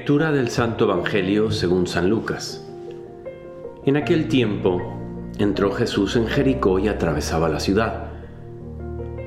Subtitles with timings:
[0.00, 2.66] Lectura del Santo Evangelio según San Lucas.
[3.84, 4.80] En aquel tiempo
[5.36, 8.10] entró Jesús en Jericó y atravesaba la ciudad.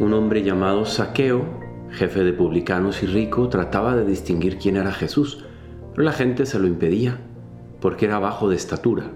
[0.00, 1.44] Un hombre llamado Saqueo,
[1.90, 5.44] jefe de publicanos y rico, trataba de distinguir quién era Jesús,
[5.90, 7.18] pero la gente se lo impedía,
[7.78, 9.10] porque era bajo de estatura.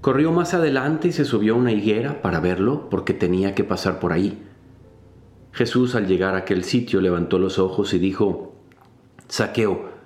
[0.00, 4.00] Corrió más adelante y se subió a una higuera para verlo, porque tenía que pasar
[4.00, 4.42] por ahí.
[5.52, 8.56] Jesús al llegar a aquel sitio levantó los ojos y dijo,
[9.28, 9.96] Saqueo,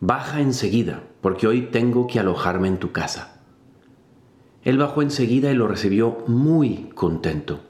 [0.00, 3.40] baja enseguida, porque hoy tengo que alojarme en tu casa.
[4.62, 7.60] Él bajó enseguida y lo recibió muy contento.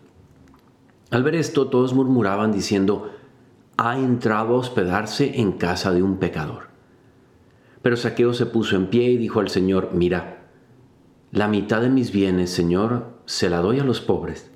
[1.11, 3.11] Al ver esto, todos murmuraban diciendo,
[3.77, 6.69] ha entrado a hospedarse en casa de un pecador.
[7.83, 10.45] Pero Saqueo se puso en pie y dijo al Señor, mira,
[11.33, 14.51] la mitad de mis bienes, Señor, se la doy a los pobres.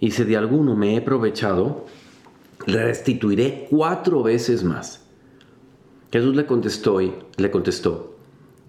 [0.00, 1.86] Y si de alguno me he aprovechado,
[2.66, 5.07] le restituiré cuatro veces más.
[6.10, 8.16] Jesús le contestó, le contestó,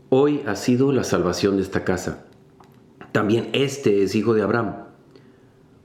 [0.10, 2.26] hoy ha sido la salvación de esta casa.
[3.14, 4.76] También este es hijo de Abraham,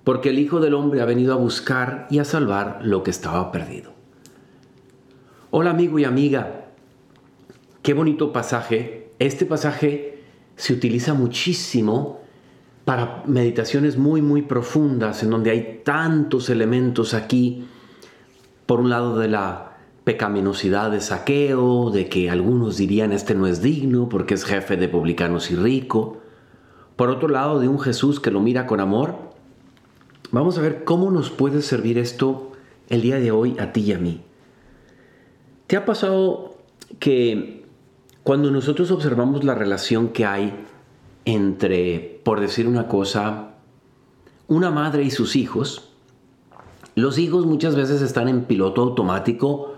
[0.02, 3.52] porque el Hijo del Hombre ha venido a buscar y a salvar lo que estaba
[3.52, 3.92] perdido.
[5.50, 6.66] Hola amigo y amiga,
[7.82, 9.12] qué bonito pasaje.
[9.20, 10.24] Este pasaje
[10.56, 12.20] se utiliza muchísimo
[12.84, 17.64] para meditaciones muy, muy profundas, en donde hay tantos elementos aquí,
[18.66, 19.73] por un lado de la
[20.04, 24.88] pecaminosidad de saqueo, de que algunos dirían este no es digno porque es jefe de
[24.88, 26.18] publicanos y rico.
[26.96, 29.16] Por otro lado, de un Jesús que lo mira con amor.
[30.30, 32.52] Vamos a ver cómo nos puede servir esto
[32.88, 34.20] el día de hoy a ti y a mí.
[35.66, 36.56] ¿Te ha pasado
[36.98, 37.64] que
[38.22, 40.54] cuando nosotros observamos la relación que hay
[41.24, 43.54] entre, por decir una cosa,
[44.48, 45.90] una madre y sus hijos,
[46.94, 49.73] los hijos muchas veces están en piloto automático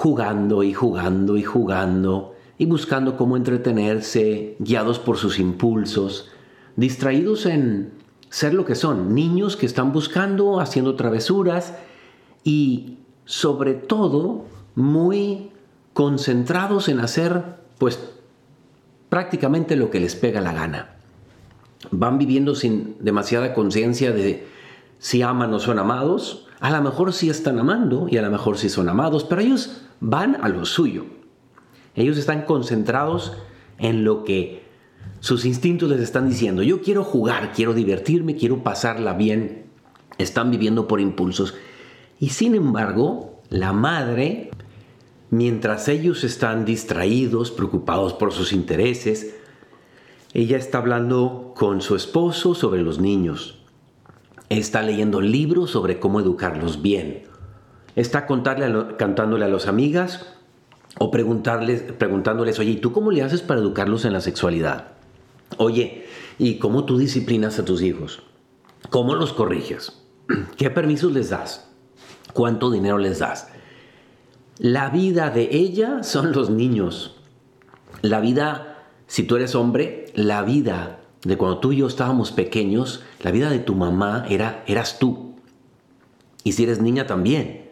[0.00, 6.30] jugando y jugando y jugando y buscando cómo entretenerse, guiados por sus impulsos,
[6.74, 7.92] distraídos en
[8.30, 11.74] ser lo que son, niños que están buscando, haciendo travesuras
[12.44, 12.96] y
[13.26, 15.50] sobre todo muy
[15.92, 18.00] concentrados en hacer pues
[19.10, 20.96] prácticamente lo que les pega la gana.
[21.90, 24.46] Van viviendo sin demasiada conciencia de
[24.98, 28.56] si aman o son amados, a lo mejor sí están amando y a lo mejor
[28.56, 31.04] sí son amados, pero ellos van a lo suyo.
[31.94, 33.34] Ellos están concentrados
[33.78, 34.62] en lo que
[35.20, 36.62] sus instintos les están diciendo.
[36.62, 39.66] Yo quiero jugar, quiero divertirme, quiero pasarla bien.
[40.18, 41.54] Están viviendo por impulsos.
[42.18, 44.50] Y sin embargo, la madre,
[45.30, 49.34] mientras ellos están distraídos, preocupados por sus intereses,
[50.32, 53.58] ella está hablando con su esposo sobre los niños.
[54.48, 57.29] Está leyendo libros sobre cómo educarlos bien
[57.96, 60.26] está cantándole a las amigas
[60.98, 64.88] o preguntarles, preguntándoles, oye, ¿y tú cómo le haces para educarlos en la sexualidad?
[65.56, 66.06] Oye,
[66.38, 68.22] ¿y cómo tú disciplinas a tus hijos?
[68.90, 69.92] ¿Cómo los corriges?
[70.56, 71.68] ¿Qué permisos les das?
[72.32, 73.48] ¿Cuánto dinero les das?
[74.58, 77.16] La vida de ella son los niños.
[78.02, 83.02] La vida, si tú eres hombre, la vida de cuando tú y yo estábamos pequeños,
[83.22, 85.34] la vida de tu mamá era, eras tú.
[86.44, 87.69] Y si eres niña también.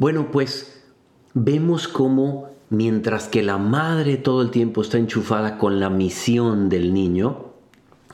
[0.00, 0.80] Bueno, pues
[1.34, 6.94] vemos cómo mientras que la madre todo el tiempo está enchufada con la misión del
[6.94, 7.50] niño,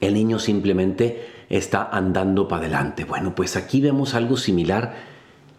[0.01, 3.05] el niño simplemente está andando para adelante.
[3.05, 4.97] Bueno, pues aquí vemos algo similar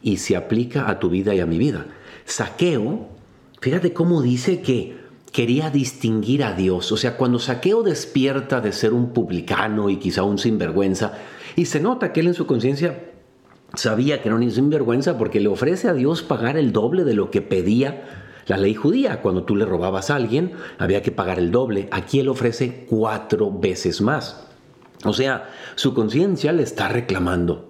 [0.01, 1.85] y se aplica a tu vida y a mi vida.
[2.25, 3.07] Saqueo,
[3.61, 4.97] fíjate cómo dice que
[5.31, 6.91] quería distinguir a Dios.
[6.91, 11.13] O sea, cuando Saqueo despierta de ser un publicano y quizá un sinvergüenza,
[11.55, 13.06] y se nota que él en su conciencia
[13.73, 17.31] sabía que era un sinvergüenza porque le ofrece a Dios pagar el doble de lo
[17.31, 19.21] que pedía la ley judía.
[19.21, 21.87] Cuando tú le robabas a alguien, había que pagar el doble.
[21.91, 24.47] Aquí él ofrece cuatro veces más.
[25.03, 27.69] O sea, su conciencia le está reclamando.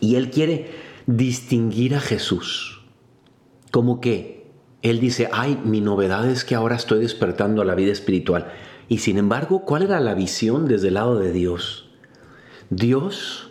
[0.00, 0.70] Y él quiere
[1.06, 2.82] distinguir a Jesús.
[3.70, 4.46] Como que
[4.82, 8.52] él dice, ay, mi novedad es que ahora estoy despertando a la vida espiritual.
[8.88, 11.90] Y sin embargo, ¿cuál era la visión desde el lado de Dios?
[12.70, 13.47] Dios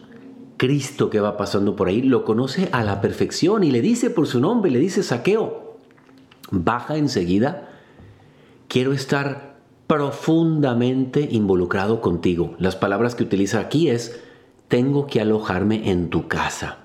[0.57, 4.27] Cristo que va pasando por ahí lo conoce a la perfección y le dice por
[4.27, 5.77] su nombre, le dice saqueo,
[6.51, 7.69] baja enseguida,
[8.67, 12.55] quiero estar profundamente involucrado contigo.
[12.59, 14.19] Las palabras que utiliza aquí es,
[14.67, 16.79] tengo que alojarme en tu casa.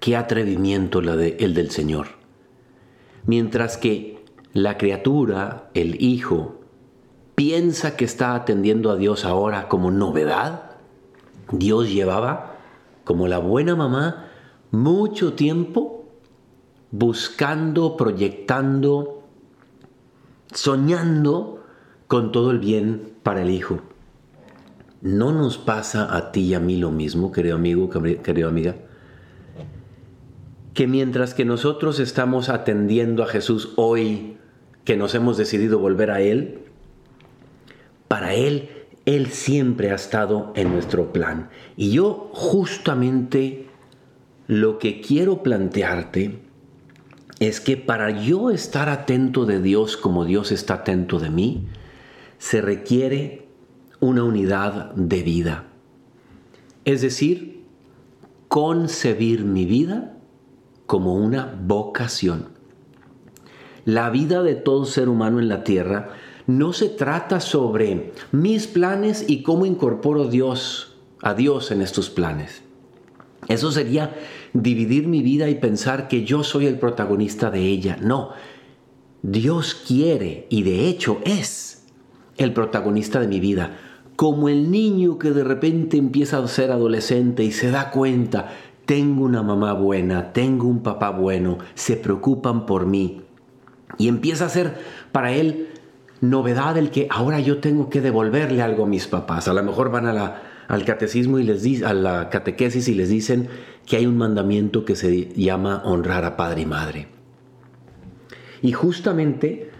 [0.00, 2.06] Qué atrevimiento la el del Señor.
[3.26, 6.60] Mientras que la criatura, el hijo,
[7.34, 10.69] piensa que está atendiendo a Dios ahora como novedad,
[11.52, 12.56] Dios llevaba,
[13.04, 14.28] como la buena mamá,
[14.70, 16.00] mucho tiempo
[16.90, 19.22] buscando, proyectando,
[20.52, 21.64] soñando
[22.06, 23.80] con todo el bien para el Hijo.
[25.00, 27.88] ¿No nos pasa a ti y a mí lo mismo, querido amigo,
[28.22, 28.76] querido amiga?
[30.74, 34.36] Que mientras que nosotros estamos atendiendo a Jesús hoy,
[34.84, 36.64] que nos hemos decidido volver a Él,
[38.08, 38.79] para Él,
[39.10, 41.50] Él siempre ha estado en nuestro plan.
[41.76, 43.66] Y yo justamente
[44.46, 46.38] lo que quiero plantearte
[47.40, 51.66] es que para yo estar atento de Dios como Dios está atento de mí,
[52.38, 53.48] se requiere
[53.98, 55.64] una unidad de vida.
[56.84, 57.64] Es decir,
[58.46, 60.18] concebir mi vida
[60.86, 62.50] como una vocación.
[63.84, 66.10] La vida de todo ser humano en la tierra
[66.58, 72.62] no se trata sobre mis planes y cómo incorporo Dios, a Dios en estos planes.
[73.48, 74.16] Eso sería
[74.52, 77.96] dividir mi vida y pensar que yo soy el protagonista de ella.
[78.00, 78.30] No,
[79.22, 81.84] Dios quiere y de hecho es
[82.36, 83.78] el protagonista de mi vida.
[84.16, 88.50] Como el niño que de repente empieza a ser adolescente y se da cuenta,
[88.86, 93.22] tengo una mamá buena, tengo un papá bueno, se preocupan por mí.
[93.98, 94.74] Y empieza a ser
[95.12, 95.68] para él
[96.20, 99.48] novedad el que ahora yo tengo que devolverle algo a mis papás.
[99.48, 102.94] A lo mejor van a la, al catecismo y les dicen, a la catequesis y
[102.94, 103.48] les dicen
[103.86, 107.08] que hay un mandamiento que se llama honrar a padre y madre.
[108.62, 109.70] Y justamente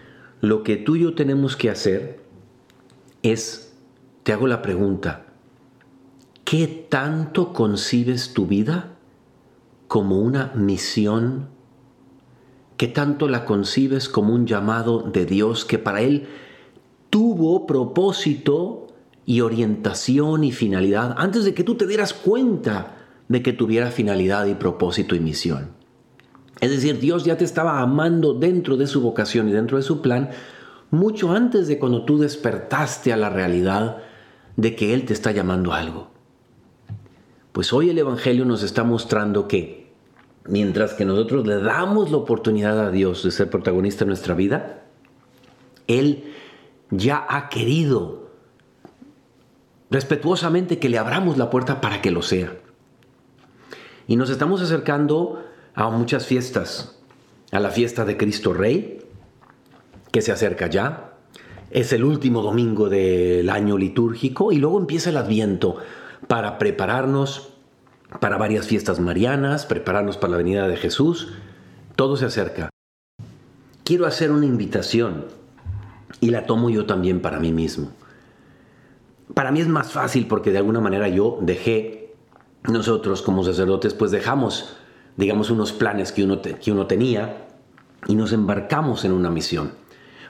[0.40, 2.20] lo que tú y yo tenemos que hacer
[3.22, 3.76] es,
[4.22, 5.26] te hago la pregunta,
[6.44, 8.96] ¿qué tanto concibes tu vida
[9.86, 11.48] como una misión
[12.80, 16.28] ¿Qué tanto la concibes como un llamado de Dios que para Él
[17.10, 18.86] tuvo propósito
[19.26, 22.96] y orientación y finalidad antes de que tú te dieras cuenta
[23.28, 25.72] de que tuviera finalidad y propósito y misión?
[26.62, 30.00] Es decir, Dios ya te estaba amando dentro de su vocación y dentro de su
[30.00, 30.30] plan
[30.90, 33.98] mucho antes de cuando tú despertaste a la realidad
[34.56, 36.08] de que Él te está llamando a algo.
[37.52, 39.79] Pues hoy el Evangelio nos está mostrando que
[40.44, 44.82] mientras que nosotros le damos la oportunidad a Dios de ser protagonista en nuestra vida,
[45.86, 46.32] Él
[46.90, 48.30] ya ha querido
[49.90, 52.52] respetuosamente que le abramos la puerta para que lo sea.
[54.06, 55.44] Y nos estamos acercando
[55.74, 56.98] a muchas fiestas,
[57.52, 58.98] a la fiesta de Cristo Rey,
[60.12, 61.14] que se acerca ya,
[61.70, 65.76] es el último domingo del año litúrgico y luego empieza el adviento
[66.26, 67.49] para prepararnos
[68.18, 71.28] para varias fiestas marianas, prepararnos para la venida de Jesús.
[71.94, 72.70] Todo se acerca.
[73.84, 75.26] Quiero hacer una invitación
[76.20, 77.90] y la tomo yo también para mí mismo.
[79.34, 82.14] Para mí es más fácil porque de alguna manera yo dejé,
[82.68, 84.76] nosotros como sacerdotes, pues dejamos,
[85.16, 87.46] digamos, unos planes que uno, que uno tenía
[88.06, 89.72] y nos embarcamos en una misión.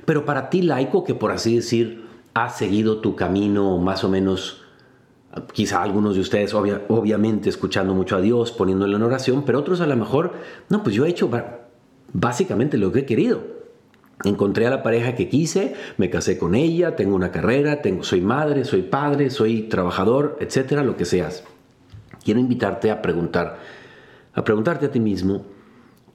[0.05, 4.63] Pero para ti, laico, que por así decir, ha seguido tu camino más o menos
[5.53, 9.87] quizá algunos de ustedes obviamente escuchando mucho a Dios, poniéndolo en oración, pero otros a
[9.87, 10.33] lo mejor,
[10.69, 11.31] no, pues yo he hecho
[12.13, 13.61] básicamente lo que he querido.
[14.25, 18.21] Encontré a la pareja que quise, me casé con ella, tengo una carrera, tengo, soy
[18.21, 21.45] madre, soy padre, soy trabajador, etcétera, lo que seas.
[22.23, 23.59] Quiero invitarte a preguntar,
[24.35, 25.47] a preguntarte a ti mismo,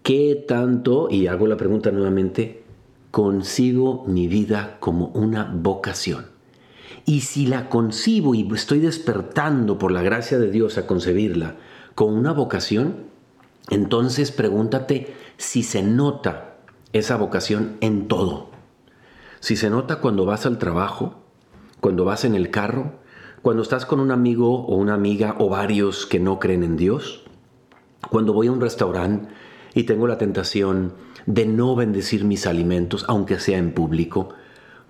[0.03, 2.63] ¿qué tanto, y hago la pregunta nuevamente,
[3.09, 6.34] consigo mi vida como una vocación?
[7.05, 11.55] Y si la concibo y estoy despertando por la gracia de Dios a concebirla
[11.93, 13.05] con una vocación,
[13.69, 16.55] entonces pregúntate si se nota
[16.93, 18.49] esa vocación en todo.
[19.39, 21.21] Si se nota cuando vas al trabajo,
[21.79, 22.93] cuando vas en el carro,
[23.43, 27.23] cuando estás con un amigo o una amiga o varios que no creen en Dios,
[28.09, 29.27] cuando voy a un restaurante
[29.75, 30.93] y tengo la tentación
[31.27, 34.29] de no bendecir mis alimentos, aunque sea en público,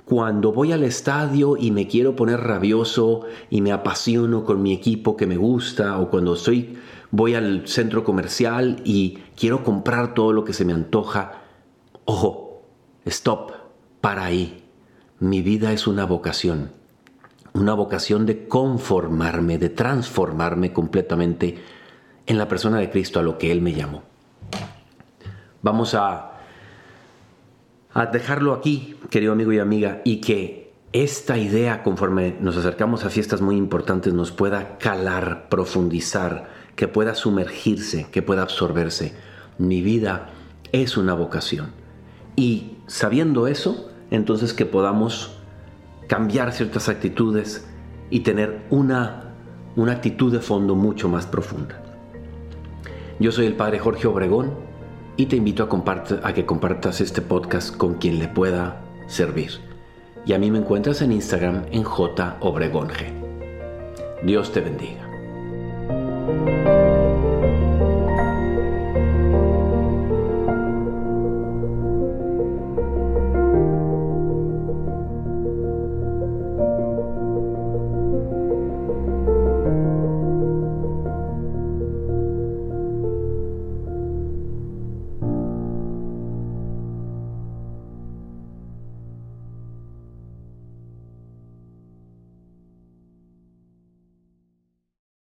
[0.05, 5.17] cuando voy al estadio y me quiero poner rabioso y me apasiono con mi equipo
[5.17, 6.77] que me gusta, o cuando estoy,
[7.09, 11.41] voy al centro comercial y quiero comprar todo lo que se me antoja,
[12.05, 12.61] ojo,
[13.05, 13.51] stop,
[13.99, 14.63] para ahí.
[15.19, 16.71] Mi vida es una vocación,
[17.53, 21.57] una vocación de conformarme, de transformarme completamente
[22.27, 24.03] en la persona de Cristo a lo que Él me llamó.
[25.63, 26.34] Vamos a
[27.95, 33.09] a dejarlo aquí, querido amigo y amiga, y que esta idea, conforme nos acercamos a
[33.09, 39.15] fiestas muy importantes, nos pueda calar, profundizar, que pueda sumergirse, que pueda absorberse.
[39.57, 40.29] Mi vida
[40.73, 41.71] es una vocación.
[42.35, 45.37] Y sabiendo eso, entonces que podamos
[46.09, 47.65] cambiar ciertas actitudes
[48.09, 49.35] y tener una,
[49.77, 51.81] una actitud de fondo mucho más profunda.
[53.21, 54.74] Yo soy el Padre Jorge Obregón
[55.17, 59.51] y te invito a, que compartas este podcast con quien le pueda servir.
[60.25, 62.89] Y a mí me encuentras en Instagram en J Obregón
[64.23, 65.04] Dios te bendiga.